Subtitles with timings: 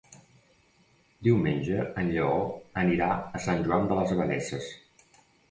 [1.27, 2.39] Diumenge en Lleó
[2.85, 4.73] anirà a Sant Joan de les Abadesses.